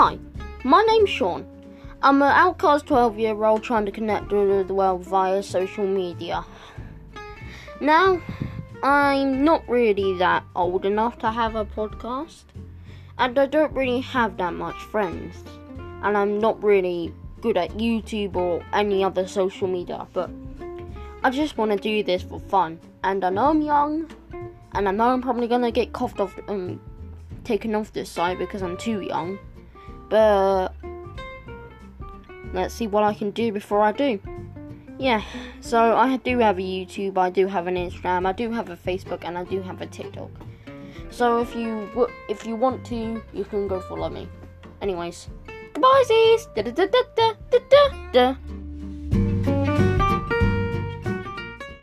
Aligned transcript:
Hi, 0.00 0.18
my 0.64 0.82
name's 0.84 1.10
Shaun. 1.10 1.44
I'm 2.02 2.22
an 2.22 2.32
outcast 2.32 2.86
12 2.86 3.18
year 3.18 3.44
old 3.44 3.62
trying 3.62 3.84
to 3.84 3.92
connect 3.92 4.30
to 4.30 4.64
the 4.64 4.72
world 4.72 5.04
via 5.04 5.42
social 5.42 5.86
media. 5.86 6.42
Now, 7.82 8.22
I'm 8.82 9.44
not 9.44 9.68
really 9.68 10.16
that 10.16 10.44
old 10.56 10.86
enough 10.86 11.18
to 11.18 11.30
have 11.30 11.54
a 11.54 11.66
podcast, 11.66 12.44
and 13.18 13.38
I 13.38 13.44
don't 13.44 13.74
really 13.74 14.00
have 14.00 14.38
that 14.38 14.54
much 14.54 14.76
friends, 14.84 15.36
and 16.02 16.16
I'm 16.16 16.38
not 16.38 16.64
really 16.64 17.12
good 17.42 17.58
at 17.58 17.72
YouTube 17.72 18.36
or 18.36 18.64
any 18.72 19.04
other 19.04 19.28
social 19.28 19.68
media, 19.68 20.06
but 20.14 20.30
I 21.22 21.28
just 21.28 21.58
want 21.58 21.72
to 21.72 21.76
do 21.76 22.02
this 22.02 22.22
for 22.22 22.40
fun. 22.40 22.80
And 23.04 23.22
I 23.22 23.28
know 23.28 23.50
I'm 23.50 23.60
young, 23.60 24.10
and 24.72 24.88
I 24.88 24.92
know 24.92 25.10
I'm 25.10 25.20
probably 25.20 25.46
gonna 25.46 25.70
get 25.70 25.92
coughed 25.92 26.20
off, 26.20 26.40
um, 26.48 26.80
taken 27.44 27.74
off 27.74 27.92
this 27.92 28.08
side 28.08 28.38
because 28.38 28.62
I'm 28.62 28.78
too 28.78 29.02
young. 29.02 29.38
But 30.10 30.74
let's 32.52 32.74
see 32.74 32.86
what 32.86 33.04
I 33.04 33.14
can 33.14 33.30
do 33.30 33.52
before 33.52 33.80
I 33.80 33.92
do. 33.92 34.20
Yeah, 34.98 35.22
so 35.60 35.96
I 35.96 36.18
do 36.18 36.38
have 36.40 36.58
a 36.58 36.62
YouTube, 36.62 37.16
I 37.16 37.30
do 37.30 37.46
have 37.46 37.66
an 37.66 37.76
Instagram, 37.76 38.26
I 38.26 38.32
do 38.32 38.50
have 38.50 38.68
a 38.68 38.76
Facebook, 38.76 39.24
and 39.24 39.38
I 39.38 39.44
do 39.44 39.62
have 39.62 39.80
a 39.80 39.86
TikTok. 39.86 40.28
So 41.10 41.40
if 41.40 41.56
you 41.56 41.86
w- 41.94 42.12
if 42.28 42.46
you 42.46 42.54
want 42.54 42.84
to, 42.86 43.22
you 43.32 43.44
can 43.44 43.66
go 43.66 43.80
follow 43.80 44.10
me. 44.10 44.28
Anyways, 44.82 45.28
goodbye, 45.72 46.04
Da 48.12 48.36